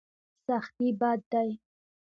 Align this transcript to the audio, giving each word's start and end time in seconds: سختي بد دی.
سختي 0.45 0.87
بد 0.99 1.19
دی. 1.31 1.49